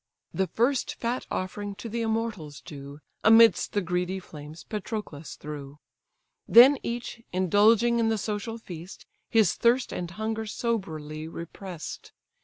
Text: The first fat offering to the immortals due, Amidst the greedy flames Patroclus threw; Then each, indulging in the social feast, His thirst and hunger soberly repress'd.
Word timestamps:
The 0.33 0.47
first 0.47 0.95
fat 0.95 1.27
offering 1.29 1.75
to 1.75 1.87
the 1.87 2.01
immortals 2.01 2.59
due, 2.59 3.01
Amidst 3.23 3.73
the 3.73 3.81
greedy 3.81 4.19
flames 4.19 4.63
Patroclus 4.63 5.35
threw; 5.35 5.77
Then 6.47 6.79
each, 6.81 7.21
indulging 7.31 7.99
in 7.99 8.09
the 8.09 8.17
social 8.17 8.57
feast, 8.57 9.05
His 9.29 9.53
thirst 9.53 9.93
and 9.93 10.09
hunger 10.09 10.47
soberly 10.47 11.27
repress'd. 11.27 12.13